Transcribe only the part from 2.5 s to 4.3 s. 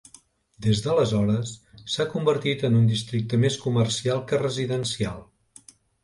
en un districte més comercial